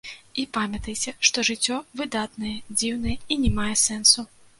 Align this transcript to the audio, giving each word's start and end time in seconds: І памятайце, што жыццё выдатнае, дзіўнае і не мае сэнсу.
І 0.43 0.43
памятайце, 0.55 1.11
што 1.27 1.43
жыццё 1.49 1.77
выдатнае, 2.01 2.53
дзіўнае 2.79 3.13
і 3.31 3.39
не 3.43 3.53
мае 3.59 3.69
сэнсу. 3.83 4.27